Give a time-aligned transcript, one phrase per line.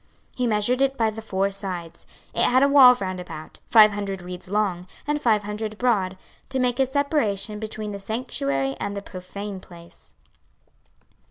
[0.31, 3.91] 26:042:020 He measured it by the four sides: it had a wall round about, five
[3.91, 6.17] hundred reeds long, and five hundred broad,
[6.49, 10.15] to make a separation between the sanctuary and the profane place.